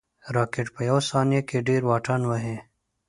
راکټ 0.35 0.67
په 0.75 0.81
یو 0.89 0.99
ثانیه 1.09 1.41
کې 1.49 1.57
ډېر 1.67 1.81
واټن 1.89 2.21
وهي 2.27 2.57